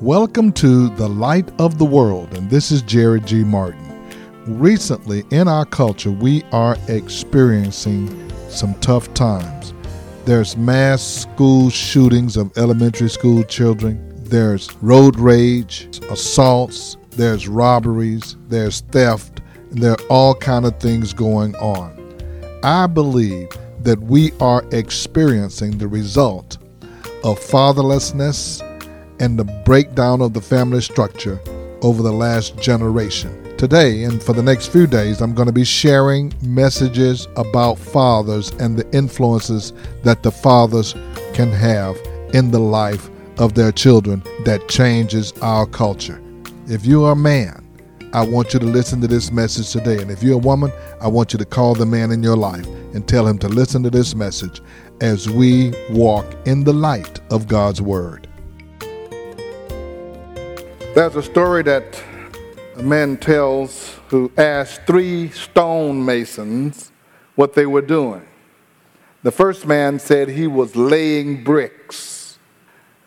Welcome 0.00 0.50
to 0.54 0.88
The 0.96 1.08
Light 1.08 1.48
of 1.60 1.78
the 1.78 1.84
World, 1.84 2.36
and 2.36 2.50
this 2.50 2.72
is 2.72 2.82
Jerry 2.82 3.20
G. 3.20 3.44
Martin. 3.44 4.10
Recently, 4.44 5.22
in 5.30 5.46
our 5.46 5.64
culture, 5.64 6.10
we 6.10 6.42
are 6.50 6.76
experiencing 6.88 8.28
some 8.50 8.74
tough 8.80 9.14
times. 9.14 9.72
There's 10.24 10.56
mass 10.56 11.00
school 11.00 11.70
shootings 11.70 12.36
of 12.36 12.50
elementary 12.58 13.08
school 13.08 13.44
children, 13.44 14.12
there's 14.24 14.74
road 14.82 15.16
rage, 15.16 16.00
assaults, 16.10 16.96
there's 17.10 17.46
robberies, 17.46 18.36
there's 18.48 18.80
theft, 18.80 19.42
and 19.70 19.78
there 19.78 19.92
are 19.92 20.06
all 20.10 20.34
kind 20.34 20.66
of 20.66 20.78
things 20.80 21.12
going 21.12 21.54
on. 21.56 21.94
I 22.64 22.88
believe 22.88 23.48
that 23.84 24.00
we 24.00 24.32
are 24.40 24.64
experiencing 24.72 25.78
the 25.78 25.86
result 25.88 26.58
of 27.22 27.38
fatherlessness 27.38 28.60
and 29.20 29.38
the 29.38 29.44
breakdown 29.64 30.20
of 30.20 30.32
the 30.32 30.40
family 30.40 30.80
structure 30.80 31.40
over 31.82 32.02
the 32.02 32.12
last 32.12 32.56
generation. 32.58 33.56
Today 33.56 34.04
and 34.04 34.22
for 34.22 34.32
the 34.32 34.42
next 34.42 34.68
few 34.68 34.86
days, 34.86 35.20
I'm 35.20 35.34
going 35.34 35.46
to 35.46 35.52
be 35.52 35.64
sharing 35.64 36.32
messages 36.42 37.28
about 37.36 37.78
fathers 37.78 38.50
and 38.52 38.76
the 38.76 38.90
influences 38.96 39.72
that 40.02 40.22
the 40.22 40.30
fathers 40.30 40.94
can 41.34 41.50
have 41.50 41.96
in 42.34 42.50
the 42.50 42.58
life 42.58 43.08
of 43.38 43.54
their 43.54 43.72
children 43.72 44.22
that 44.44 44.68
changes 44.68 45.32
our 45.40 45.66
culture. 45.66 46.20
If 46.66 46.84
you 46.84 47.04
are 47.04 47.12
a 47.12 47.16
man, 47.16 47.60
I 48.12 48.24
want 48.24 48.54
you 48.54 48.60
to 48.60 48.66
listen 48.66 49.00
to 49.00 49.08
this 49.08 49.32
message 49.32 49.70
today. 49.70 50.00
And 50.00 50.10
if 50.10 50.22
you're 50.22 50.34
a 50.34 50.38
woman, 50.38 50.72
I 51.00 51.08
want 51.08 51.32
you 51.32 51.38
to 51.38 51.44
call 51.44 51.74
the 51.74 51.84
man 51.84 52.12
in 52.12 52.22
your 52.22 52.36
life 52.36 52.66
and 52.94 53.06
tell 53.06 53.26
him 53.26 53.38
to 53.38 53.48
listen 53.48 53.82
to 53.82 53.90
this 53.90 54.14
message 54.14 54.62
as 55.00 55.28
we 55.28 55.72
walk 55.90 56.24
in 56.46 56.62
the 56.62 56.72
light 56.72 57.20
of 57.32 57.48
God's 57.48 57.82
Word. 57.82 58.23
There's 60.94 61.16
a 61.16 61.24
story 61.24 61.64
that 61.64 62.00
a 62.76 62.82
man 62.84 63.16
tells 63.16 63.98
who 64.10 64.30
asked 64.36 64.86
three 64.86 65.28
stonemasons 65.30 66.92
what 67.34 67.54
they 67.54 67.66
were 67.66 67.82
doing. 67.82 68.24
The 69.24 69.32
first 69.32 69.66
man 69.66 69.98
said 69.98 70.28
he 70.28 70.46
was 70.46 70.76
laying 70.76 71.42
bricks. 71.42 72.38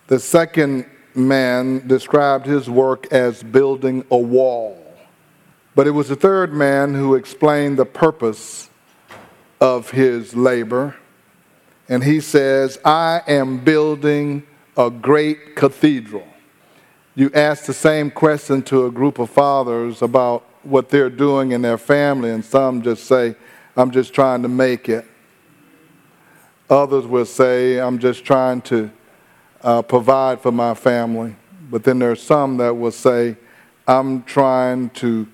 The 0.07 0.19
second 0.19 0.85
man 1.15 1.87
described 1.87 2.45
his 2.45 2.69
work 2.69 3.07
as 3.13 3.41
building 3.41 4.03
a 4.11 4.17
wall. 4.17 4.83
But 5.73 5.87
it 5.87 5.91
was 5.91 6.09
the 6.09 6.17
third 6.17 6.51
man 6.51 6.93
who 6.93 7.15
explained 7.15 7.79
the 7.79 7.85
purpose 7.85 8.69
of 9.61 9.91
his 9.91 10.35
labor. 10.35 10.97
And 11.87 12.03
he 12.03 12.19
says, 12.19 12.79
I 12.83 13.21
am 13.29 13.59
building 13.59 14.45
a 14.75 14.89
great 14.89 15.55
cathedral 15.55 16.27
you 17.17 17.31
ask 17.33 17.65
the 17.65 17.73
same 17.73 18.11
question 18.11 18.61
to 18.61 18.85
a 18.85 18.91
group 18.91 19.17
of 19.17 19.27
fathers 19.31 20.03
about 20.03 20.43
what 20.61 20.89
they're 20.89 21.09
doing 21.09 21.51
in 21.51 21.63
their 21.63 21.79
family, 21.79 22.29
and 22.29 22.45
some 22.45 22.83
just 22.83 23.05
say, 23.05 23.35
I'm 23.75 23.89
just 23.89 24.13
trying 24.13 24.43
to 24.43 24.47
make 24.47 24.87
it. 24.87 25.03
Others 26.69 27.07
will 27.07 27.25
say, 27.25 27.79
I'm 27.79 27.97
just 27.97 28.23
trying 28.23 28.61
to 28.63 28.91
uh, 29.63 29.81
provide 29.81 30.41
for 30.41 30.51
my 30.51 30.75
family. 30.75 31.35
But 31.71 31.83
then 31.83 31.97
there 31.97 32.11
are 32.11 32.15
some 32.15 32.57
that 32.57 32.77
will 32.77 32.91
say, 32.91 33.35
I'm 33.87 34.21
trying 34.21 34.91
to, 34.91 35.27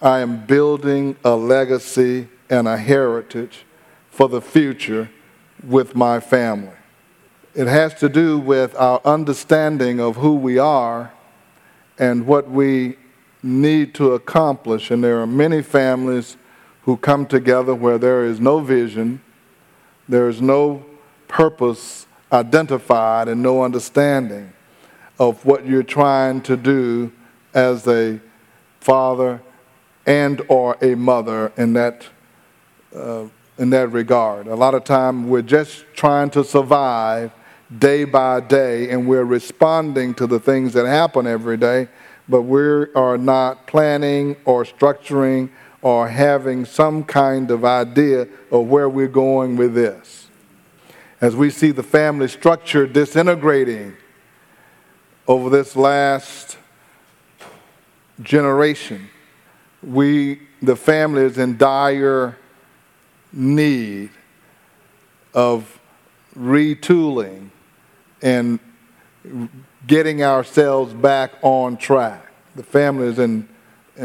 I 0.00 0.20
am 0.20 0.46
building 0.46 1.16
a 1.24 1.34
legacy 1.34 2.28
and 2.48 2.68
a 2.68 2.76
heritage 2.76 3.64
for 4.08 4.28
the 4.28 4.40
future 4.40 5.10
with 5.64 5.96
my 5.96 6.20
family. 6.20 6.76
It 7.56 7.66
has 7.66 7.92
to 7.94 8.08
do 8.08 8.38
with 8.38 8.76
our 8.76 9.00
understanding 9.04 9.98
of 9.98 10.14
who 10.14 10.36
we 10.36 10.58
are 10.58 11.10
and 11.98 12.26
what 12.26 12.50
we 12.50 12.96
need 13.42 13.94
to 13.94 14.12
accomplish. 14.12 14.90
And 14.90 15.02
there 15.02 15.20
are 15.20 15.26
many 15.26 15.62
families 15.62 16.36
who 16.82 16.96
come 16.96 17.26
together 17.26 17.74
where 17.74 17.98
there 17.98 18.24
is 18.24 18.40
no 18.40 18.60
vision, 18.60 19.22
there 20.08 20.28
is 20.28 20.40
no 20.40 20.84
purpose 21.28 22.06
identified, 22.32 23.28
and 23.28 23.42
no 23.42 23.62
understanding 23.62 24.52
of 25.18 25.44
what 25.44 25.66
you're 25.66 25.82
trying 25.82 26.40
to 26.42 26.56
do 26.56 27.12
as 27.54 27.86
a 27.86 28.20
father 28.80 29.40
and 30.06 30.42
or 30.48 30.76
a 30.82 30.94
mother 30.94 31.52
in 31.56 31.72
that 31.74 32.06
uh, 32.94 33.24
in 33.56 33.70
that 33.70 33.88
regard. 33.92 34.46
A 34.46 34.54
lot 34.54 34.74
of 34.74 34.84
time 34.84 35.28
we're 35.28 35.42
just 35.42 35.84
trying 35.94 36.30
to 36.30 36.44
survive 36.44 37.32
day 37.78 38.04
by 38.04 38.40
day, 38.40 38.90
and 38.90 39.08
we're 39.08 39.24
responding 39.24 40.14
to 40.14 40.26
the 40.26 40.38
things 40.38 40.72
that 40.74 40.86
happen 40.86 41.26
every 41.26 41.56
day, 41.56 41.88
but 42.28 42.42
we 42.42 42.60
are 42.94 43.18
not 43.18 43.66
planning 43.66 44.36
or 44.44 44.64
structuring 44.64 45.50
or 45.82 46.08
having 46.08 46.64
some 46.64 47.04
kind 47.04 47.50
of 47.50 47.64
idea 47.64 48.26
of 48.50 48.66
where 48.66 48.88
we're 48.88 49.06
going 49.06 49.56
with 49.56 49.74
this. 49.74 50.28
As 51.20 51.36
we 51.36 51.50
see 51.50 51.70
the 51.70 51.82
family 51.82 52.28
structure 52.28 52.86
disintegrating 52.86 53.96
over 55.26 55.50
this 55.50 55.76
last 55.76 56.58
generation, 58.22 59.08
we, 59.82 60.40
the 60.62 60.76
family, 60.76 61.22
is 61.22 61.38
in 61.38 61.56
dire 61.56 62.38
need 63.32 64.10
of 65.34 65.80
retooling 66.36 67.50
and 68.22 68.58
getting 69.86 70.22
ourselves 70.22 70.92
back 70.92 71.32
on 71.42 71.76
track. 71.76 72.26
The 72.56 72.62
family 72.62 73.08
is 73.08 73.18
in, 73.18 73.48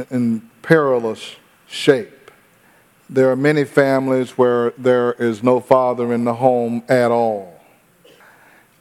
in 0.09 0.49
perilous 0.61 1.35
shape. 1.67 2.31
There 3.09 3.31
are 3.31 3.35
many 3.35 3.63
families 3.63 4.37
where 4.37 4.71
there 4.77 5.13
is 5.13 5.41
no 5.41 5.59
father 5.59 6.13
in 6.13 6.25
the 6.25 6.35
home 6.35 6.83
at 6.87 7.11
all. 7.11 7.59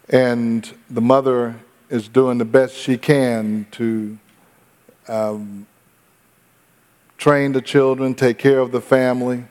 And 0.09 0.71
the 0.91 1.01
mother 1.01 1.57
is 1.89 2.09
doing 2.09 2.39
the 2.39 2.45
best 2.45 2.75
she 2.75 2.99
can 2.99 3.67
to 3.73 4.19
um, 5.09 5.67
train 7.17 7.53
the 7.53 7.63
children, 7.63 8.15
take 8.15 8.39
care 8.39 8.59
of 8.59 8.73
the 8.73 8.81
family, 8.81 9.45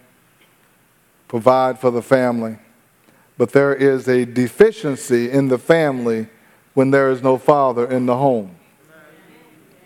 provide 1.27 1.79
for 1.79 1.91
the 1.91 2.01
family. 2.01 2.57
But 3.37 3.51
there 3.51 3.73
is 3.73 4.07
a 4.07 4.25
deficiency 4.25 5.29
in 5.29 5.47
the 5.47 5.57
family 5.57 6.27
when 6.73 6.91
there 6.91 7.11
is 7.11 7.21
no 7.21 7.37
father 7.37 7.85
in 7.85 8.05
the 8.05 8.17
home. 8.17 8.55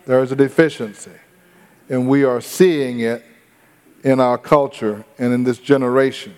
There 0.06 0.22
is 0.22 0.32
a 0.32 0.36
deficiency. 0.36 1.12
And 1.88 2.08
we 2.08 2.24
are 2.24 2.40
seeing 2.40 3.00
it 3.00 3.24
in 4.02 4.20
our 4.20 4.38
culture 4.38 5.04
and 5.18 5.32
in 5.32 5.44
this 5.44 5.58
generation. 5.58 6.34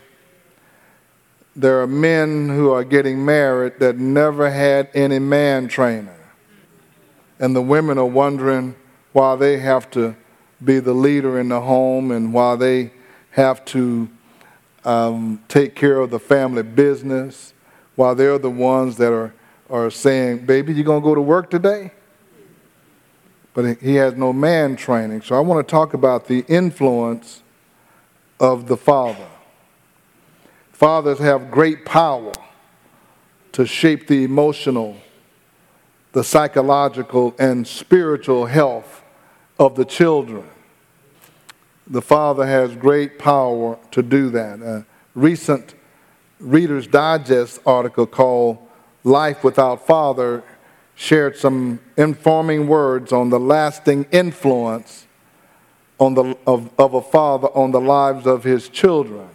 There 1.56 1.80
are 1.82 1.86
men 1.86 2.48
who 2.48 2.70
are 2.72 2.82
getting 2.82 3.24
married 3.24 3.78
that 3.78 3.96
never 3.96 4.50
had 4.50 4.90
any 4.92 5.20
man 5.20 5.68
trainer. 5.68 6.16
And 7.38 7.54
the 7.54 7.62
women 7.62 7.96
are 7.98 8.04
wondering 8.04 8.74
why 9.12 9.36
they 9.36 9.58
have 9.58 9.90
to 9.92 10.16
be 10.62 10.80
the 10.80 10.94
leader 10.94 11.38
in 11.38 11.48
the 11.48 11.60
home 11.60 12.10
and 12.10 12.32
why 12.32 12.56
they 12.56 12.90
have 13.30 13.64
to 13.66 14.08
um, 14.84 15.42
take 15.48 15.74
care 15.74 15.98
of 15.98 16.10
the 16.10 16.18
family 16.18 16.62
business, 16.62 17.54
while 17.96 18.14
they're 18.14 18.38
the 18.38 18.50
ones 18.50 18.96
that 18.96 19.12
are, 19.12 19.34
are 19.70 19.90
saying, 19.90 20.46
Baby, 20.46 20.74
you 20.74 20.84
going 20.84 21.02
to 21.02 21.04
go 21.04 21.14
to 21.14 21.20
work 21.20 21.50
today? 21.50 21.92
But 23.54 23.78
he 23.78 23.94
has 23.96 24.14
no 24.14 24.32
man 24.32 24.76
training. 24.76 25.22
So 25.22 25.36
I 25.36 25.40
want 25.40 25.66
to 25.66 25.70
talk 25.70 25.94
about 25.94 26.26
the 26.26 26.44
influence 26.48 27.42
of 28.40 28.66
the 28.66 28.76
father. 28.76 29.28
Fathers 30.72 31.20
have 31.20 31.50
great 31.50 31.84
power 31.84 32.32
to 33.52 33.64
shape 33.64 34.08
the 34.08 34.24
emotional, 34.24 34.96
the 36.12 36.24
psychological, 36.24 37.34
and 37.38 37.66
spiritual 37.66 38.46
health 38.46 39.02
of 39.56 39.76
the 39.76 39.84
children 39.84 40.44
the 41.86 42.02
Father 42.02 42.46
has 42.46 42.74
great 42.76 43.18
power 43.18 43.78
to 43.90 44.02
do 44.02 44.30
that. 44.30 44.60
A 44.60 44.86
recent 45.14 45.74
Reader's 46.40 46.86
Digest 46.86 47.60
article 47.66 48.06
called 48.06 48.58
Life 49.02 49.44
Without 49.44 49.86
Father 49.86 50.42
shared 50.94 51.36
some 51.36 51.80
informing 51.96 52.66
words 52.66 53.12
on 53.12 53.30
the 53.30 53.40
lasting 53.40 54.06
influence 54.12 55.06
on 55.98 56.14
the, 56.14 56.36
of, 56.46 56.70
of 56.78 56.94
a 56.94 57.02
father 57.02 57.48
on 57.48 57.70
the 57.70 57.80
lives 57.80 58.26
of 58.26 58.44
his 58.44 58.68
children. 58.68 59.28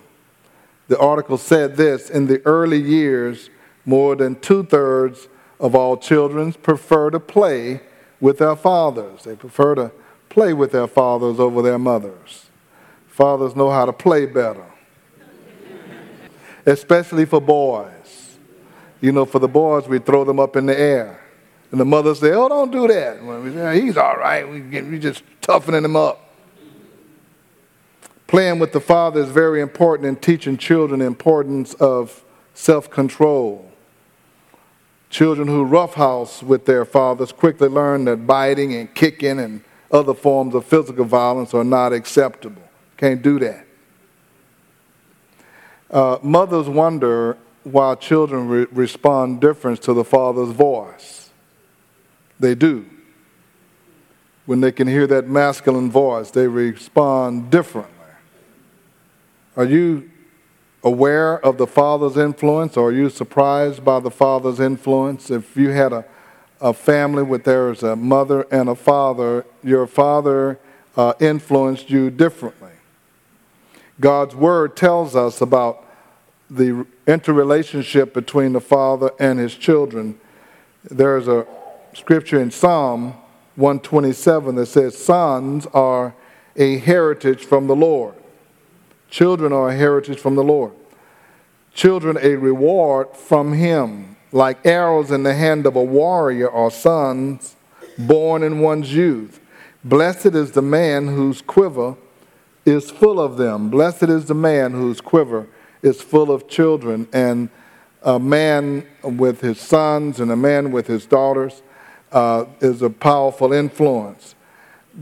The 0.87 0.99
article 0.99 1.37
said 1.37 1.77
this 1.77 2.09
In 2.09 2.27
the 2.27 2.41
early 2.45 2.81
years, 2.81 3.49
more 3.85 4.15
than 4.15 4.39
two 4.39 4.63
thirds 4.63 5.27
of 5.59 5.75
all 5.75 5.97
children 5.97 6.53
prefer 6.53 7.09
to 7.11 7.19
play 7.19 7.81
with 8.19 8.39
their 8.39 8.55
fathers. 8.55 9.23
They 9.23 9.35
prefer 9.35 9.75
to 9.75 9.91
play 10.29 10.53
with 10.53 10.71
their 10.71 10.87
fathers 10.87 11.39
over 11.39 11.61
their 11.61 11.79
mothers. 11.79 12.45
Fathers 13.07 13.55
know 13.55 13.69
how 13.69 13.85
to 13.85 13.93
play 13.93 14.25
better, 14.25 14.65
especially 16.65 17.25
for 17.25 17.41
boys. 17.41 18.37
You 19.01 19.11
know, 19.11 19.25
for 19.25 19.39
the 19.39 19.47
boys, 19.47 19.87
we 19.87 19.99
throw 19.99 20.23
them 20.23 20.39
up 20.39 20.55
in 20.55 20.65
the 20.65 20.77
air 20.77 21.21
And 21.71 21.79
the 21.79 21.85
mothers 21.85 22.19
say, 22.19 22.31
oh, 22.31 22.49
don't 22.49 22.71
do 22.71 22.87
that. 22.87 23.23
Well, 23.23 23.41
we 23.41 23.53
say, 23.53 23.81
He's 23.81 23.97
all 23.97 24.15
right. 24.17 24.47
We, 24.47 24.59
get, 24.59 24.85
we 24.85 24.99
just 24.99 25.23
toughening 25.41 25.85
him 25.85 25.95
up. 25.95 26.25
Playing 28.27 28.59
with 28.59 28.73
the 28.73 28.79
father 28.81 29.21
is 29.21 29.29
very 29.29 29.61
important 29.61 30.07
in 30.07 30.15
teaching 30.15 30.57
children 30.57 30.99
the 30.99 31.05
importance 31.05 31.73
of 31.75 32.23
self-control. 32.53 33.71
Children 35.09 35.47
who 35.47 35.63
roughhouse 35.63 36.43
with 36.43 36.65
their 36.65 36.85
fathers 36.85 37.31
quickly 37.31 37.67
learn 37.67 38.05
that 38.05 38.27
biting 38.27 38.73
and 38.73 38.93
kicking 38.93 39.39
and 39.39 39.63
other 39.91 40.13
forms 40.13 40.55
of 40.55 40.65
physical 40.65 41.05
violence 41.05 41.53
are 41.53 41.63
not 41.63 41.93
acceptable. 41.93 42.61
Can't 42.97 43.21
do 43.21 43.39
that. 43.39 43.65
Uh, 45.89 46.19
mothers 46.21 46.69
wonder 46.69 47.37
why 47.63 47.95
children 47.95 48.47
re- 48.47 48.67
respond 48.71 49.41
different 49.41 49.81
to 49.81 49.93
the 49.93 50.03
father's 50.03 50.51
voice. 50.51 51.31
They 52.39 52.55
do. 52.55 52.85
When 54.45 54.61
they 54.61 54.71
can 54.71 54.87
hear 54.87 55.07
that 55.07 55.27
masculine 55.27 55.91
voice, 55.91 56.31
they 56.31 56.47
respond 56.47 57.49
differently. 57.51 57.93
Are 59.55 59.65
you 59.65 60.09
aware 60.83 61.43
of 61.45 61.57
the 61.57 61.67
father's 61.67 62.17
influence 62.17 62.77
or 62.77 62.89
are 62.89 62.93
you 62.93 63.09
surprised 63.09 63.83
by 63.83 63.99
the 63.99 64.11
father's 64.11 64.59
influence? 64.59 65.29
If 65.29 65.57
you 65.57 65.69
had 65.69 65.91
a, 65.91 66.05
a 66.61 66.73
family 66.73 67.23
where 67.23 67.39
there's 67.39 67.83
a 67.83 67.95
mother 67.95 68.41
and 68.51 68.69
a 68.69 68.75
father, 68.75 69.45
your 69.63 69.87
father 69.87 70.59
uh, 70.95 71.13
influenced 71.19 71.89
you 71.89 72.09
differently. 72.09 72.71
God's 73.99 74.35
word 74.35 74.75
tells 74.75 75.15
us 75.15 75.41
about 75.41 75.85
the 76.49 76.85
interrelationship 77.05 78.13
between 78.13 78.53
the 78.53 78.61
father 78.61 79.11
and 79.19 79.39
his 79.39 79.55
children. 79.55 80.19
There's 80.83 81.27
a 81.27 81.45
scripture 81.93 82.41
in 82.41 82.51
Psalm 82.51 83.13
127 83.55 84.55
that 84.55 84.65
says, 84.67 84.97
Sons 84.97 85.67
are 85.67 86.13
a 86.55 86.77
heritage 86.77 87.45
from 87.45 87.67
the 87.67 87.75
Lord. 87.75 88.15
Children 89.09 89.53
are 89.53 89.69
a 89.69 89.75
heritage 89.75 90.19
from 90.19 90.35
the 90.35 90.43
Lord. 90.43 90.71
Children 91.73 92.17
a 92.21 92.35
reward 92.35 93.15
from 93.15 93.53
him. 93.53 94.08
Like 94.31 94.65
arrows 94.65 95.11
in 95.11 95.23
the 95.23 95.33
hand 95.33 95.65
of 95.65 95.75
a 95.75 95.83
warrior 95.83 96.49
are 96.49 96.71
sons 96.71 97.55
born 97.97 98.43
in 98.43 98.59
one's 98.59 98.93
youth. 98.93 99.39
Blessed 99.83 100.27
is 100.27 100.51
the 100.51 100.61
man 100.61 101.07
whose 101.07 101.41
quiver 101.41 101.95
is 102.65 102.91
full 102.91 103.19
of 103.19 103.37
them. 103.37 103.69
Blessed 103.69 104.03
is 104.03 104.25
the 104.25 104.35
man 104.35 104.73
whose 104.73 105.01
quiver 105.01 105.47
is 105.81 106.01
full 106.01 106.31
of 106.31 106.47
children. 106.47 107.07
And 107.11 107.49
a 108.03 108.19
man 108.19 108.85
with 109.03 109.41
his 109.41 109.59
sons 109.59 110.19
and 110.19 110.31
a 110.31 110.35
man 110.35 110.71
with 110.71 110.87
his 110.87 111.05
daughters 111.05 111.61
uh, 112.11 112.45
is 112.61 112.81
a 112.81 112.89
powerful 112.89 113.53
influence. 113.53 114.35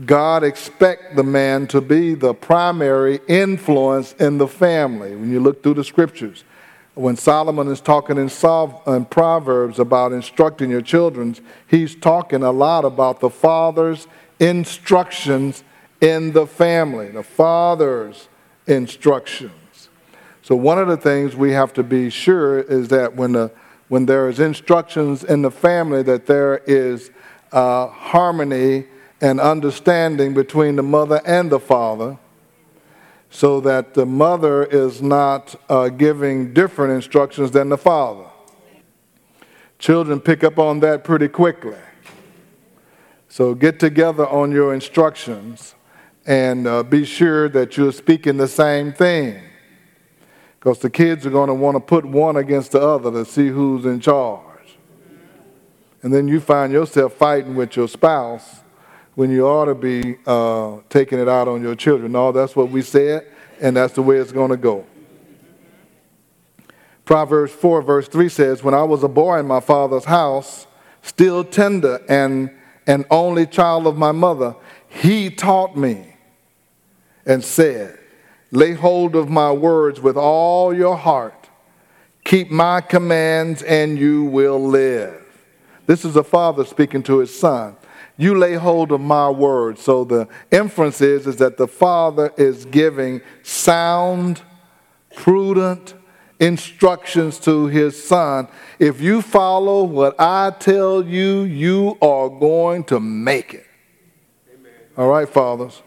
God 0.04 0.44
expects 0.44 1.16
the 1.16 1.22
man 1.22 1.66
to 1.68 1.80
be 1.80 2.14
the 2.14 2.34
primary 2.34 3.20
influence 3.26 4.12
in 4.14 4.38
the 4.38 4.46
family. 4.46 5.14
When 5.16 5.30
you 5.30 5.40
look 5.40 5.62
through 5.62 5.74
the 5.74 5.84
scriptures, 5.84 6.44
when 6.98 7.16
Solomon 7.16 7.68
is 7.68 7.80
talking 7.80 8.16
in, 8.16 8.28
in 8.86 9.04
Proverbs 9.04 9.78
about 9.78 10.12
instructing 10.12 10.68
your 10.68 10.80
children, 10.80 11.36
he's 11.66 11.94
talking 11.94 12.42
a 12.42 12.50
lot 12.50 12.84
about 12.84 13.20
the 13.20 13.30
father's 13.30 14.08
instructions 14.40 15.62
in 16.00 16.32
the 16.32 16.46
family, 16.46 17.08
the 17.10 17.22
father's 17.22 18.28
instructions. 18.66 19.88
So, 20.42 20.56
one 20.56 20.78
of 20.78 20.88
the 20.88 20.96
things 20.96 21.36
we 21.36 21.52
have 21.52 21.72
to 21.74 21.82
be 21.82 22.10
sure 22.10 22.60
is 22.60 22.88
that 22.88 23.14
when, 23.14 23.32
the, 23.32 23.52
when 23.88 24.06
there 24.06 24.28
is 24.28 24.40
instructions 24.40 25.22
in 25.22 25.42
the 25.42 25.50
family, 25.50 26.02
that 26.02 26.26
there 26.26 26.58
is 26.66 27.10
uh, 27.52 27.86
harmony 27.88 28.86
and 29.20 29.40
understanding 29.40 30.34
between 30.34 30.76
the 30.76 30.82
mother 30.82 31.20
and 31.24 31.50
the 31.50 31.60
father 31.60 32.18
so 33.30 33.60
that 33.60 33.94
the 33.94 34.06
mother 34.06 34.64
is 34.64 35.02
not 35.02 35.54
uh, 35.68 35.88
giving 35.88 36.52
different 36.54 36.92
instructions 36.92 37.50
than 37.50 37.68
the 37.68 37.78
father. 37.78 38.26
Children 39.78 40.20
pick 40.20 40.42
up 40.42 40.58
on 40.58 40.80
that 40.80 41.04
pretty 41.04 41.28
quickly. 41.28 41.76
So 43.28 43.54
get 43.54 43.78
together 43.78 44.26
on 44.26 44.50
your 44.50 44.74
instructions 44.74 45.74
and 46.26 46.66
uh, 46.66 46.82
be 46.82 47.04
sure 47.04 47.48
that 47.50 47.76
you're 47.76 47.92
speaking 47.92 48.36
the 48.36 48.48
same 48.48 48.92
thing. 48.92 49.42
Because 50.58 50.80
the 50.80 50.90
kids 50.90 51.24
are 51.24 51.30
going 51.30 51.48
to 51.48 51.54
want 51.54 51.76
to 51.76 51.80
put 51.80 52.04
one 52.04 52.36
against 52.36 52.72
the 52.72 52.80
other 52.80 53.12
to 53.12 53.24
see 53.24 53.48
who's 53.48 53.84
in 53.84 54.00
charge. 54.00 54.44
And 56.02 56.12
then 56.12 56.26
you 56.26 56.40
find 56.40 56.72
yourself 56.72 57.12
fighting 57.14 57.54
with 57.54 57.76
your 57.76 57.88
spouse 57.88 58.62
when 59.18 59.32
you 59.32 59.44
ought 59.48 59.64
to 59.64 59.74
be 59.74 60.16
uh, 60.28 60.76
taking 60.90 61.18
it 61.18 61.28
out 61.28 61.48
on 61.48 61.60
your 61.60 61.74
children. 61.74 62.12
No, 62.12 62.30
that's 62.30 62.54
what 62.54 62.70
we 62.70 62.82
said, 62.82 63.26
and 63.60 63.76
that's 63.76 63.94
the 63.94 64.00
way 64.00 64.16
it's 64.16 64.30
going 64.30 64.52
to 64.52 64.56
go. 64.56 64.86
Proverbs 67.04 67.50
4, 67.50 67.82
verse 67.82 68.06
3 68.06 68.28
says, 68.28 68.62
When 68.62 68.74
I 68.74 68.84
was 68.84 69.02
a 69.02 69.08
boy 69.08 69.40
in 69.40 69.46
my 69.48 69.58
father's 69.58 70.04
house, 70.04 70.68
still 71.02 71.42
tender 71.42 72.00
and 72.08 72.48
an 72.86 73.06
only 73.10 73.44
child 73.44 73.88
of 73.88 73.98
my 73.98 74.12
mother, 74.12 74.54
he 74.88 75.30
taught 75.30 75.76
me 75.76 76.14
and 77.26 77.42
said, 77.42 77.98
Lay 78.52 78.74
hold 78.74 79.16
of 79.16 79.28
my 79.28 79.50
words 79.50 80.00
with 80.00 80.16
all 80.16 80.72
your 80.72 80.96
heart. 80.96 81.48
Keep 82.22 82.52
my 82.52 82.80
commands, 82.80 83.64
and 83.64 83.98
you 83.98 84.26
will 84.26 84.64
live. 84.64 85.24
This 85.86 86.04
is 86.04 86.14
a 86.14 86.22
father 86.22 86.64
speaking 86.64 87.02
to 87.02 87.18
his 87.18 87.36
son 87.36 87.74
you 88.18 88.36
lay 88.36 88.54
hold 88.54 88.92
of 88.92 89.00
my 89.00 89.30
word. 89.30 89.78
So 89.78 90.04
the 90.04 90.28
inference 90.50 91.00
is, 91.00 91.26
is 91.26 91.36
that 91.36 91.56
the 91.56 91.68
Father 91.68 92.32
is 92.36 92.64
giving 92.66 93.22
sound, 93.42 94.42
prudent 95.14 95.94
instructions 96.40 97.38
to 97.40 97.66
his 97.66 98.02
son. 98.02 98.48
If 98.78 99.00
you 99.00 99.22
follow 99.22 99.84
what 99.84 100.16
I 100.18 100.52
tell 100.58 101.04
you, 101.04 101.42
you 101.42 101.96
are 102.02 102.28
going 102.28 102.84
to 102.84 103.00
make 103.00 103.54
it. 103.54 103.66
Amen. 104.52 104.72
All 104.96 105.08
right, 105.08 105.28
fathers. 105.28 105.82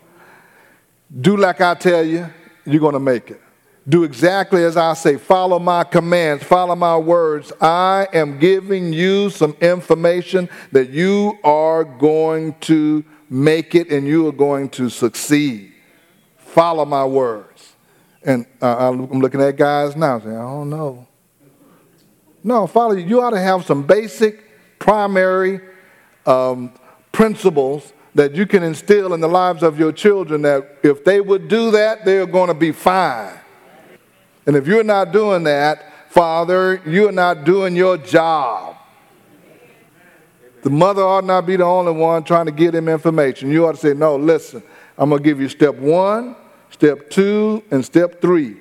Do 1.19 1.35
like 1.35 1.59
I 1.59 1.75
tell 1.75 2.03
you, 2.03 2.29
you're 2.65 2.79
going 2.79 2.93
to 2.93 2.99
make 2.99 3.29
it. 3.31 3.41
Do 3.87 4.03
exactly 4.03 4.63
as 4.63 4.77
I 4.77 4.93
say. 4.93 5.17
Follow 5.17 5.57
my 5.57 5.83
commands. 5.83 6.43
Follow 6.43 6.75
my 6.75 6.97
words. 6.97 7.51
I 7.59 8.07
am 8.13 8.37
giving 8.37 8.93
you 8.93 9.29
some 9.31 9.55
information 9.59 10.49
that 10.71 10.91
you 10.91 11.39
are 11.43 11.83
going 11.83 12.55
to 12.61 13.03
make 13.29 13.73
it 13.73 13.89
and 13.89 14.05
you 14.05 14.27
are 14.27 14.33
going 14.33 14.69
to 14.69 14.89
succeed. 14.89 15.73
Follow 16.37 16.85
my 16.85 17.05
words. 17.05 17.73
And 18.23 18.45
uh, 18.61 18.89
I'm 18.89 19.19
looking 19.19 19.41
at 19.41 19.55
guys 19.55 19.95
now 19.95 20.19
saying, 20.19 20.35
I 20.35 20.41
don't 20.41 20.69
know. 20.69 21.07
No, 22.43 22.67
follow 22.67 22.93
you. 22.93 23.05
You 23.05 23.21
ought 23.21 23.31
to 23.31 23.39
have 23.39 23.65
some 23.65 23.83
basic, 23.83 24.43
primary 24.77 25.59
um, 26.25 26.73
principles 27.11 27.93
that 28.13 28.35
you 28.35 28.45
can 28.45 28.61
instill 28.61 29.13
in 29.13 29.21
the 29.21 29.27
lives 29.27 29.63
of 29.63 29.79
your 29.79 29.91
children 29.91 30.41
that 30.43 30.79
if 30.83 31.03
they 31.03 31.21
would 31.21 31.47
do 31.47 31.71
that, 31.71 32.05
they're 32.05 32.27
going 32.27 32.49
to 32.49 32.53
be 32.53 32.71
fine. 32.71 33.40
And 34.45 34.55
if 34.55 34.67
you're 34.67 34.83
not 34.83 35.11
doing 35.11 35.43
that, 35.43 36.09
Father, 36.09 36.81
you're 36.85 37.11
not 37.11 37.43
doing 37.43 37.75
your 37.75 37.97
job. 37.97 38.75
The 40.63 40.69
mother 40.69 41.01
ought 41.01 41.25
not 41.25 41.45
be 41.45 41.55
the 41.55 41.63
only 41.63 41.93
one 41.93 42.23
trying 42.23 42.45
to 42.45 42.51
get 42.51 42.75
him 42.75 42.87
information. 42.87 43.49
You 43.49 43.65
ought 43.65 43.73
to 43.73 43.77
say, 43.77 43.93
No, 43.93 44.15
listen, 44.15 44.61
I'm 44.97 45.09
going 45.09 45.23
to 45.23 45.27
give 45.27 45.39
you 45.39 45.49
step 45.49 45.75
one, 45.75 46.35
step 46.69 47.09
two, 47.09 47.63
and 47.71 47.83
step 47.83 48.21
three. 48.21 48.57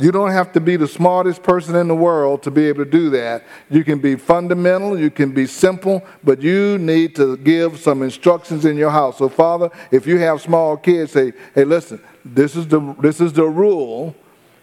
You 0.00 0.12
don't 0.12 0.30
have 0.30 0.52
to 0.52 0.60
be 0.60 0.76
the 0.76 0.86
smartest 0.86 1.42
person 1.42 1.74
in 1.74 1.88
the 1.88 1.94
world 1.94 2.44
to 2.44 2.52
be 2.52 2.66
able 2.66 2.84
to 2.84 2.90
do 2.90 3.10
that. 3.10 3.44
You 3.68 3.82
can 3.82 3.98
be 3.98 4.14
fundamental, 4.14 4.98
you 4.98 5.10
can 5.10 5.32
be 5.32 5.44
simple, 5.46 6.04
but 6.22 6.40
you 6.40 6.78
need 6.78 7.16
to 7.16 7.36
give 7.38 7.80
some 7.80 8.02
instructions 8.02 8.64
in 8.64 8.76
your 8.76 8.90
house. 8.90 9.18
So, 9.18 9.28
Father, 9.28 9.70
if 9.90 10.06
you 10.06 10.18
have 10.18 10.40
small 10.40 10.76
kids, 10.76 11.12
say, 11.12 11.32
hey, 11.52 11.64
listen, 11.64 12.00
this 12.24 12.54
is 12.54 12.68
the, 12.68 12.94
this 13.00 13.20
is 13.20 13.32
the 13.32 13.44
rule 13.44 14.14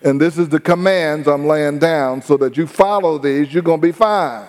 and 0.05 0.21
this 0.21 0.37
is 0.37 0.49
the 0.49 0.59
commands 0.59 1.27
I'm 1.27 1.47
laying 1.47 1.79
down 1.79 2.21
so 2.21 2.37
that 2.37 2.55
you 2.55 2.67
follow 2.67 3.17
these, 3.17 3.51
you're 3.51 3.63
going 3.63 3.81
to 3.81 3.87
be 3.87 3.91
fine. 3.91 4.45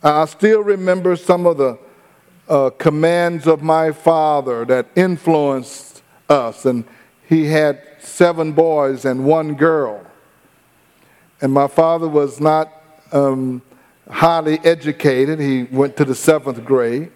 I 0.00 0.24
still 0.26 0.62
remember 0.62 1.16
some 1.16 1.46
of 1.46 1.56
the 1.56 1.76
uh, 2.48 2.70
commands 2.70 3.48
of 3.48 3.60
my 3.60 3.90
father 3.90 4.64
that 4.66 4.86
influenced 4.94 6.02
us. 6.28 6.66
And 6.66 6.84
he 7.28 7.46
had 7.46 7.82
seven 7.98 8.52
boys 8.52 9.04
and 9.04 9.24
one 9.24 9.54
girl. 9.54 10.06
And 11.40 11.52
my 11.52 11.66
father 11.66 12.06
was 12.06 12.40
not 12.40 12.72
um, 13.10 13.60
highly 14.08 14.60
educated, 14.60 15.40
he 15.40 15.64
went 15.64 15.96
to 15.96 16.04
the 16.04 16.14
seventh 16.14 16.64
grade, 16.64 17.10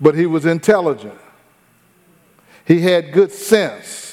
but 0.00 0.14
he 0.14 0.26
was 0.26 0.46
intelligent. 0.46 1.18
He 2.64 2.82
had 2.82 3.10
good 3.12 3.32
sense. 3.32 4.07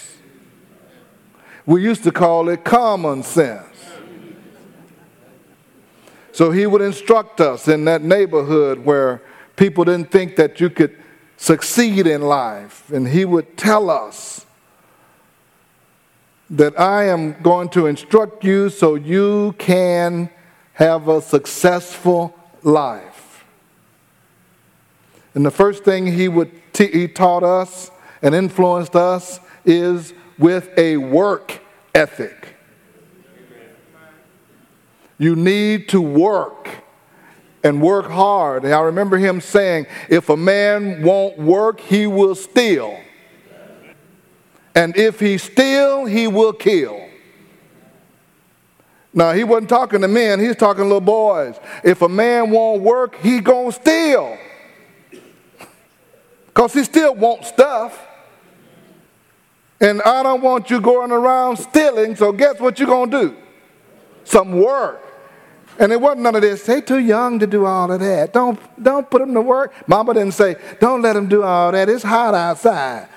We 1.66 1.82
used 1.82 2.04
to 2.04 2.12
call 2.12 2.50
it 2.50 2.64
common 2.64 3.24
sense. 3.24 3.66
So 6.32 6.52
he 6.52 6.68
would 6.68 6.82
instruct 6.82 7.40
us 7.40 7.68
in 7.68 7.86
that 7.86 8.02
neighborhood 8.02 8.80
where 8.80 9.22
people 9.56 9.86
didn't 9.86 10.12
think 10.12 10.36
that 10.36 10.60
you 10.60 10.70
could 10.70 10.96
succeed 11.38 12.08
in 12.08 12.22
life. 12.22 12.92
And 12.92 13.08
he 13.08 13.26
would 13.26 13.58
tell 13.58 13.90
us 13.90 14.46
that 16.50 16.80
I 16.80 17.06
am 17.06 17.42
going 17.42 17.70
to 17.70 17.88
instruct 17.88 18.44
you 18.44 18.70
so 18.70 18.96
you 18.96 19.56
can 19.58 20.30
have 20.74 21.08
a 21.08 21.22
successful 21.22 22.38
life. 22.64 23.46
And 25.34 25.46
the 25.46 25.52
first 25.52 25.84
thing 25.84 26.06
he 26.06 26.28
would 26.28 26.52
t- 26.74 26.92
he 26.92 27.08
taught 27.08 27.44
us 27.44 27.92
and 28.22 28.36
influenced 28.36 28.96
us 28.96 29.40
is 29.66 30.14
with 30.38 30.70
a 30.78 30.98
work 30.98 31.62
ethic. 31.94 32.56
You 35.18 35.36
need 35.36 35.90
to 35.90 36.02
work 36.02 36.70
and 37.64 37.82
work 37.82 38.06
hard. 38.06 38.64
And 38.64 38.74
I 38.74 38.82
remember 38.82 39.18
him 39.18 39.42
saying, 39.42 39.88
if 40.10 40.30
a 40.30 40.38
man 40.38 41.02
won't 41.04 41.38
work, 41.38 41.80
he 41.80 42.06
will 42.06 42.36
steal. 42.36 43.00
And 44.76 44.96
if 44.98 45.20
he 45.20 45.38
steal, 45.38 46.06
he 46.06 46.28
will 46.28 46.54
kill. 46.54 47.02
Now, 49.14 49.32
he 49.32 49.46
wasn't 49.46 49.70
talking 49.70 50.02
to 50.02 50.10
men, 50.10 50.42
he's 50.42 50.58
talking 50.58 50.84
to 50.84 50.84
little 50.84 51.00
boys. 51.00 51.56
If 51.86 52.02
a 52.02 52.10
man 52.10 52.52
won't 52.52 52.82
work, 52.82 53.16
he 53.16 53.40
gonna 53.40 53.72
steal. 53.72 54.38
Because 56.48 56.74
he 56.74 56.84
still 56.84 57.16
wants 57.16 57.48
stuff. 57.48 58.05
And 59.82 60.02
I 60.04 60.24
don't 60.24 60.42
want 60.42 60.70
you 60.70 60.80
going 60.80 61.12
around 61.12 61.58
stealing, 61.58 62.16
so 62.16 62.32
guess 62.32 62.60
what 62.60 62.80
you're 62.80 62.88
gonna 62.88 63.12
do? 63.12 63.36
Some 64.24 64.54
work. 64.60 65.02
And 65.78 65.92
it 65.92 66.00
wasn't 66.00 66.22
none 66.22 66.36
of 66.36 66.42
this. 66.42 66.64
They 66.64 66.80
too 66.80 67.00
young 67.00 67.40
to 67.40 67.48
do 67.48 67.66
all 67.66 67.92
of 67.92 68.00
that. 68.00 68.32
Don't, 68.32 68.58
don't 68.82 69.10
put 69.10 69.20
them 69.20 69.34
to 69.34 69.42
work. 69.42 69.74
Mama 69.88 70.14
didn't 70.14 70.34
say, 70.34 70.56
don't 70.80 71.02
let 71.02 71.14
them 71.14 71.28
do 71.28 71.44
all 71.44 71.72
that. 71.74 71.90
It's 71.90 72.04
hot 72.04 72.34
outside. 72.34 73.10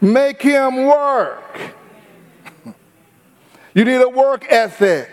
Make 0.00 0.42
him 0.42 0.84
work. 0.84 1.60
You 3.72 3.84
need 3.84 4.02
a 4.02 4.08
work 4.08 4.44
ethic. 4.50 5.08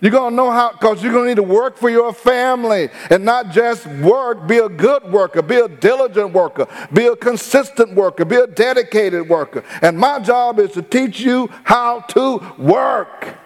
You're 0.00 0.10
going 0.10 0.32
to 0.32 0.36
know 0.36 0.50
how, 0.50 0.72
because 0.72 1.02
you're 1.02 1.12
going 1.12 1.24
to 1.24 1.28
need 1.30 1.48
to 1.48 1.54
work 1.54 1.78
for 1.78 1.88
your 1.88 2.12
family 2.12 2.90
and 3.08 3.24
not 3.24 3.50
just 3.50 3.86
work. 3.86 4.46
Be 4.46 4.58
a 4.58 4.68
good 4.68 5.10
worker, 5.10 5.40
be 5.40 5.56
a 5.56 5.68
diligent 5.68 6.32
worker, 6.32 6.66
be 6.92 7.06
a 7.06 7.16
consistent 7.16 7.94
worker, 7.94 8.26
be 8.26 8.36
a 8.36 8.46
dedicated 8.46 9.26
worker. 9.26 9.64
And 9.80 9.98
my 9.98 10.18
job 10.18 10.58
is 10.58 10.72
to 10.72 10.82
teach 10.82 11.20
you 11.20 11.48
how 11.64 12.00
to 12.00 12.44
work. 12.58 13.36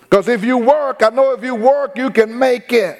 Because 0.00 0.28
if 0.28 0.42
you 0.42 0.56
work, 0.56 1.02
I 1.02 1.10
know 1.10 1.32
if 1.32 1.42
you 1.42 1.54
work, 1.54 1.98
you 1.98 2.10
can 2.10 2.38
make 2.38 2.72
it. 2.72 2.98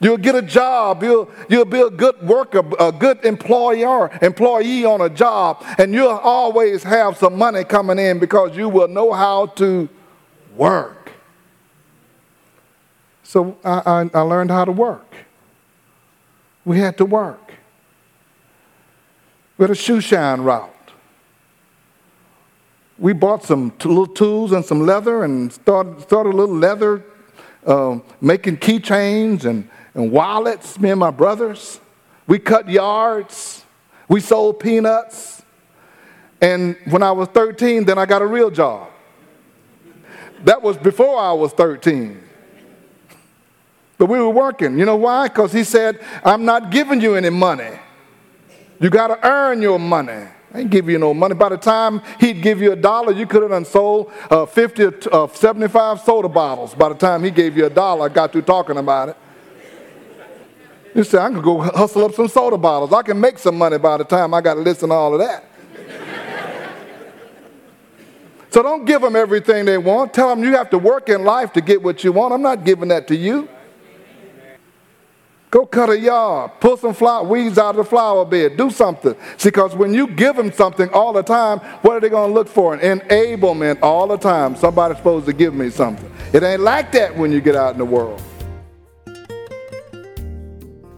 You'll 0.00 0.18
get 0.18 0.34
a 0.34 0.42
job. 0.42 1.02
You'll, 1.02 1.30
you'll 1.48 1.64
be 1.64 1.80
a 1.80 1.90
good 1.90 2.20
worker, 2.22 2.62
a 2.78 2.92
good 2.92 3.24
employer, 3.24 4.10
employee 4.20 4.84
on 4.84 5.00
a 5.00 5.08
job, 5.08 5.64
and 5.78 5.94
you'll 5.94 6.08
always 6.08 6.82
have 6.82 7.16
some 7.16 7.38
money 7.38 7.64
coming 7.64 7.98
in 7.98 8.18
because 8.18 8.56
you 8.56 8.68
will 8.68 8.88
know 8.88 9.12
how 9.12 9.46
to 9.46 9.88
work. 10.56 11.12
So 13.22 13.56
I, 13.64 13.82
I, 14.14 14.18
I 14.18 14.20
learned 14.22 14.50
how 14.50 14.64
to 14.64 14.72
work. 14.72 15.14
We 16.64 16.78
had 16.78 16.98
to 16.98 17.04
work. 17.04 17.54
We 19.56 19.64
had 19.64 19.70
a 19.70 19.74
shoe 19.74 20.00
shine 20.00 20.40
route 20.40 20.74
we 23.00 23.14
bought 23.14 23.42
some 23.42 23.70
t- 23.72 23.88
little 23.88 24.06
tools 24.06 24.52
and 24.52 24.62
some 24.64 24.84
leather 24.84 25.24
and 25.24 25.50
started, 25.50 26.02
started 26.02 26.34
a 26.34 26.36
little 26.36 26.54
leather 26.54 27.02
uh, 27.66 27.98
making 28.20 28.58
keychains 28.58 29.46
and, 29.46 29.68
and 29.94 30.12
wallets, 30.12 30.78
me 30.78 30.90
and 30.90 31.00
my 31.00 31.10
brothers. 31.10 31.80
We 32.26 32.38
cut 32.38 32.68
yards. 32.68 33.64
We 34.06 34.20
sold 34.20 34.60
peanuts. 34.60 35.42
And 36.42 36.76
when 36.90 37.02
I 37.02 37.10
was 37.12 37.28
13, 37.28 37.84
then 37.84 37.96
I 37.96 38.04
got 38.04 38.20
a 38.20 38.26
real 38.26 38.50
job. 38.50 38.89
That 40.44 40.62
was 40.62 40.76
before 40.76 41.18
I 41.18 41.32
was 41.32 41.52
13. 41.52 42.22
But 43.98 44.06
we 44.06 44.18
were 44.18 44.30
working. 44.30 44.78
You 44.78 44.86
know 44.86 44.96
why? 44.96 45.28
Because 45.28 45.52
he 45.52 45.62
said, 45.62 46.00
I'm 46.24 46.44
not 46.44 46.70
giving 46.70 47.00
you 47.00 47.16
any 47.16 47.28
money. 47.28 47.78
You 48.80 48.88
got 48.88 49.08
to 49.08 49.28
earn 49.28 49.60
your 49.60 49.78
money. 49.78 50.26
I 50.52 50.60
ain't 50.60 50.70
give 50.70 50.88
you 50.88 50.98
no 50.98 51.12
money. 51.12 51.34
By 51.34 51.50
the 51.50 51.58
time 51.58 52.00
he'd 52.18 52.40
give 52.42 52.62
you 52.62 52.72
a 52.72 52.76
dollar, 52.76 53.12
you 53.12 53.26
could 53.26 53.42
have 53.42 53.52
unsold 53.52 54.10
uh, 54.30 54.46
50 54.46 54.84
or 54.84 54.94
uh, 55.12 55.28
75 55.28 56.00
soda 56.00 56.28
bottles. 56.28 56.74
By 56.74 56.88
the 56.88 56.94
time 56.94 57.22
he 57.22 57.30
gave 57.30 57.56
you 57.56 57.66
a 57.66 57.70
dollar, 57.70 58.06
I 58.06 58.08
got 58.08 58.32
through 58.32 58.42
talking 58.42 58.78
about 58.78 59.10
it. 59.10 59.16
You 60.94 61.04
say, 61.04 61.18
I 61.18 61.28
can 61.28 61.42
go 61.42 61.60
hustle 61.60 62.04
up 62.04 62.14
some 62.14 62.26
soda 62.26 62.56
bottles. 62.56 62.92
I 62.92 63.02
can 63.02 63.20
make 63.20 63.38
some 63.38 63.58
money 63.58 63.78
by 63.78 63.98
the 63.98 64.04
time 64.04 64.32
I 64.34 64.40
got 64.40 64.54
to 64.54 64.60
listen 64.60 64.88
to 64.88 64.94
all 64.94 65.12
of 65.12 65.20
that. 65.20 65.44
So 68.50 68.62
don't 68.62 68.84
give 68.84 69.00
them 69.00 69.16
everything 69.16 69.64
they 69.64 69.78
want. 69.78 70.12
Tell 70.12 70.28
them 70.28 70.44
you 70.44 70.56
have 70.56 70.70
to 70.70 70.78
work 70.78 71.08
in 71.08 71.24
life 71.24 71.52
to 71.54 71.60
get 71.60 71.82
what 71.82 72.04
you 72.04 72.12
want. 72.12 72.34
I'm 72.34 72.42
not 72.42 72.64
giving 72.64 72.88
that 72.88 73.08
to 73.08 73.16
you. 73.16 73.48
Go 75.50 75.66
cut 75.66 75.90
a 75.90 75.98
yard, 75.98 76.52
pull 76.60 76.76
some 76.76 76.94
flower, 76.94 77.24
weeds 77.24 77.58
out 77.58 77.70
of 77.70 77.76
the 77.76 77.84
flower 77.84 78.24
bed, 78.24 78.56
do 78.56 78.70
something. 78.70 79.16
See, 79.36 79.48
because 79.48 79.74
when 79.74 79.92
you 79.92 80.06
give 80.06 80.36
them 80.36 80.52
something 80.52 80.88
all 80.90 81.12
the 81.12 81.24
time, 81.24 81.58
what 81.82 81.96
are 81.96 82.00
they 82.00 82.08
going 82.08 82.30
to 82.30 82.34
look 82.34 82.46
for? 82.46 82.74
An 82.74 83.00
enablement 83.00 83.82
all 83.82 84.06
the 84.06 84.16
time. 84.16 84.54
Somebody's 84.54 84.98
supposed 84.98 85.26
to 85.26 85.32
give 85.32 85.52
me 85.52 85.68
something. 85.68 86.08
It 86.32 86.44
ain't 86.44 86.62
like 86.62 86.92
that 86.92 87.16
when 87.16 87.32
you 87.32 87.40
get 87.40 87.56
out 87.56 87.72
in 87.72 87.78
the 87.78 87.84
world. 87.84 88.22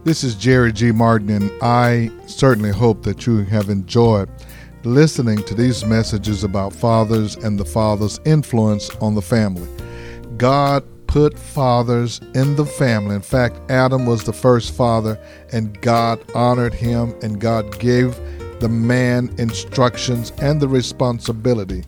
This 0.03 0.23
is 0.23 0.35
Jerry 0.35 0.71
G. 0.71 0.91
Martin, 0.91 1.29
and 1.29 1.51
I 1.63 2.11
certainly 2.27 2.71
hope 2.71 3.03
that 3.03 3.25
you 3.25 3.45
have 3.45 3.69
enjoyed 3.69 4.29
listening 4.85 5.37
to 5.43 5.53
these 5.53 5.85
messages 5.85 6.43
about 6.43 6.73
fathers 6.73 7.35
and 7.35 7.59
the 7.59 7.65
father's 7.65 8.19
influence 8.25 8.89
on 8.97 9.15
the 9.15 9.21
family. 9.21 9.67
God 10.37 10.83
put 11.07 11.37
fathers 11.37 12.19
in 12.33 12.55
the 12.55 12.65
family. 12.65 13.15
In 13.15 13.21
fact, 13.21 13.59
Adam 13.69 14.05
was 14.05 14.23
the 14.23 14.33
first 14.33 14.73
father, 14.73 15.19
and 15.51 15.79
God 15.81 16.19
honored 16.33 16.73
him, 16.73 17.13
and 17.21 17.39
God 17.39 17.79
gave 17.79 18.15
the 18.59 18.69
man 18.69 19.33
instructions 19.37 20.31
and 20.41 20.59
the 20.59 20.67
responsibility 20.67 21.83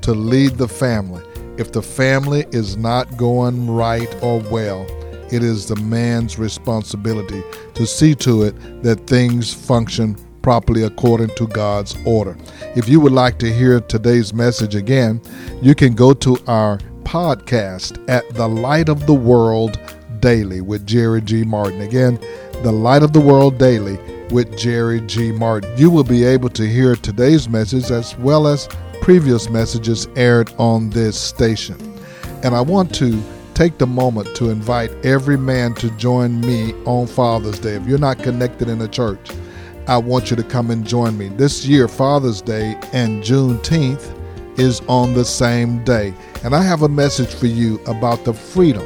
to 0.00 0.12
lead 0.12 0.56
the 0.56 0.68
family. 0.68 1.22
If 1.56 1.72
the 1.72 1.82
family 1.82 2.46
is 2.50 2.76
not 2.76 3.16
going 3.16 3.70
right 3.70 4.12
or 4.22 4.40
well, 4.50 4.86
it 5.30 5.42
is 5.42 5.66
the 5.66 5.76
man's 5.76 6.38
responsibility 6.38 7.42
to 7.74 7.86
see 7.86 8.14
to 8.16 8.42
it 8.42 8.82
that 8.82 9.06
things 9.06 9.52
function 9.52 10.16
properly 10.42 10.84
according 10.84 11.28
to 11.36 11.46
God's 11.46 11.96
order. 12.04 12.36
If 12.76 12.88
you 12.88 13.00
would 13.00 13.12
like 13.12 13.38
to 13.38 13.52
hear 13.52 13.80
today's 13.80 14.32
message 14.32 14.74
again, 14.74 15.20
you 15.62 15.74
can 15.74 15.94
go 15.94 16.12
to 16.14 16.38
our 16.46 16.78
podcast 17.02 18.02
at 18.08 18.28
The 18.34 18.48
Light 18.48 18.88
of 18.88 19.06
the 19.06 19.14
World 19.14 19.78
Daily 20.20 20.60
with 20.60 20.86
Jerry 20.86 21.20
G. 21.22 21.44
Martin. 21.44 21.80
Again, 21.80 22.18
The 22.62 22.72
Light 22.72 23.02
of 23.02 23.12
the 23.12 23.20
World 23.20 23.58
Daily 23.58 23.98
with 24.30 24.56
Jerry 24.58 25.00
G. 25.02 25.32
Martin. 25.32 25.72
You 25.76 25.90
will 25.90 26.04
be 26.04 26.24
able 26.24 26.50
to 26.50 26.66
hear 26.66 26.96
today's 26.96 27.48
message 27.48 27.90
as 27.90 28.16
well 28.18 28.46
as 28.46 28.68
previous 29.00 29.48
messages 29.48 30.06
aired 30.16 30.52
on 30.58 30.90
this 30.90 31.18
station. 31.18 31.76
And 32.42 32.54
I 32.54 32.60
want 32.60 32.94
to 32.96 33.20
take 33.54 33.78
the 33.78 33.86
moment 33.86 34.36
to 34.36 34.50
invite 34.50 34.90
every 35.04 35.36
man 35.36 35.74
to 35.74 35.90
join 35.96 36.40
me 36.40 36.72
on 36.84 37.06
Father's 37.06 37.58
Day. 37.58 37.74
If 37.74 37.86
you're 37.86 37.98
not 37.98 38.18
connected 38.18 38.68
in 38.68 38.80
a 38.82 38.86
church, 38.86 39.30
I 39.88 39.96
want 39.96 40.28
you 40.28 40.36
to 40.36 40.42
come 40.42 40.70
and 40.70 40.86
join 40.86 41.16
me. 41.16 41.28
This 41.28 41.64
year, 41.64 41.88
Father's 41.88 42.42
Day 42.42 42.78
and 42.92 43.22
Juneteenth 43.22 44.14
is 44.58 44.82
on 44.86 45.14
the 45.14 45.24
same 45.24 45.82
day. 45.82 46.12
And 46.44 46.54
I 46.54 46.62
have 46.62 46.82
a 46.82 46.90
message 46.90 47.34
for 47.34 47.46
you 47.46 47.80
about 47.86 48.26
the 48.26 48.34
freedom 48.34 48.84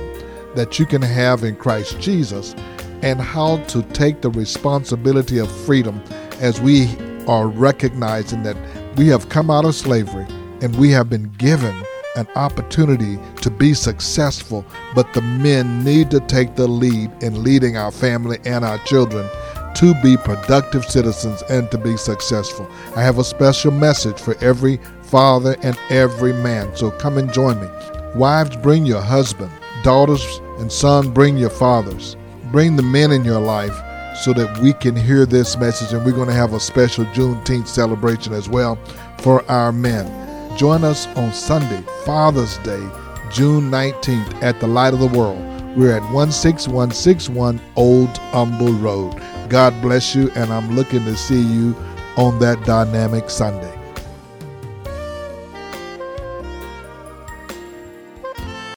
that 0.54 0.78
you 0.78 0.86
can 0.86 1.02
have 1.02 1.42
in 1.42 1.56
Christ 1.56 1.98
Jesus 1.98 2.54
and 3.02 3.20
how 3.20 3.56
to 3.64 3.82
take 3.82 4.20
the 4.20 4.30
responsibility 4.30 5.38
of 5.38 5.50
freedom 5.50 6.00
as 6.38 6.60
we 6.60 6.88
are 7.26 7.48
recognizing 7.48 8.44
that 8.44 8.56
we 8.96 9.08
have 9.08 9.28
come 9.28 9.50
out 9.50 9.64
of 9.64 9.74
slavery 9.74 10.26
and 10.60 10.76
we 10.76 10.90
have 10.90 11.10
been 11.10 11.32
given 11.32 11.74
an 12.14 12.28
opportunity 12.36 13.18
to 13.40 13.50
be 13.50 13.74
successful, 13.74 14.64
but 14.94 15.12
the 15.14 15.22
men 15.22 15.82
need 15.82 16.12
to 16.12 16.20
take 16.20 16.54
the 16.54 16.68
lead 16.68 17.10
in 17.24 17.42
leading 17.42 17.76
our 17.76 17.90
family 17.90 18.38
and 18.44 18.64
our 18.64 18.78
children 18.84 19.28
to 19.76 19.94
be 20.02 20.16
productive 20.16 20.84
citizens 20.84 21.42
and 21.48 21.70
to 21.70 21.78
be 21.78 21.96
successful. 21.96 22.70
I 22.96 23.02
have 23.02 23.18
a 23.18 23.24
special 23.24 23.70
message 23.70 24.20
for 24.20 24.36
every 24.42 24.78
father 25.02 25.56
and 25.62 25.78
every 25.90 26.32
man. 26.32 26.74
So 26.76 26.90
come 26.90 27.18
and 27.18 27.32
join 27.32 27.60
me. 27.60 27.68
Wives, 28.14 28.56
bring 28.56 28.86
your 28.86 29.00
husband. 29.00 29.50
Daughters 29.82 30.24
and 30.58 30.70
sons, 30.70 31.08
bring 31.08 31.36
your 31.36 31.50
fathers. 31.50 32.16
Bring 32.50 32.76
the 32.76 32.82
men 32.82 33.10
in 33.10 33.24
your 33.24 33.40
life 33.40 33.76
so 34.22 34.32
that 34.34 34.58
we 34.58 34.72
can 34.74 34.94
hear 34.94 35.26
this 35.26 35.56
message. 35.56 35.92
And 35.92 36.04
we're 36.04 36.12
going 36.12 36.28
to 36.28 36.34
have 36.34 36.52
a 36.52 36.60
special 36.60 37.04
Juneteenth 37.06 37.66
celebration 37.66 38.32
as 38.32 38.48
well 38.48 38.78
for 39.18 39.48
our 39.50 39.72
men. 39.72 40.56
Join 40.56 40.84
us 40.84 41.06
on 41.16 41.32
Sunday, 41.32 41.82
Father's 42.04 42.58
Day, 42.58 42.86
June 43.30 43.70
19th 43.70 44.42
at 44.42 44.60
the 44.60 44.66
Light 44.66 44.92
of 44.92 45.00
the 45.00 45.06
World. 45.06 45.51
We're 45.76 45.96
at 45.96 46.02
16161 46.12 47.60
Old 47.76 48.18
Humble 48.18 48.74
Road. 48.74 49.20
God 49.48 49.72
bless 49.80 50.14
you, 50.14 50.30
and 50.32 50.52
I'm 50.52 50.76
looking 50.76 51.04
to 51.06 51.16
see 51.16 51.40
you 51.40 51.74
on 52.18 52.38
that 52.40 52.62
dynamic 52.66 53.30
Sunday. 53.30 53.71